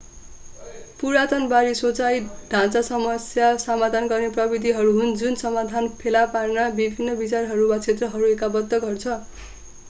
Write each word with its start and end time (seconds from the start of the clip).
पुरातनबादी 0.99 1.73
सोचाइ 1.75 2.19
ढाँचा 2.51 2.81
समस्या 2.83 3.49
समाधान 3.59 4.07
गर्ने 4.07 4.29
प्रविधिहरू 4.31 4.93
हुन् 4.93 5.13
जुन 5.17 5.35
समाधान 5.43 5.87
फेला 5.99 6.25
पार्न 6.33 6.67
विभिन्न 6.75 7.17
विचारहरू 7.19 7.69
वा 7.69 7.77
क्षेत्रहरूलाई 7.79 8.31
एकताबद्ध 8.33 8.83
गर्छ 8.83 9.17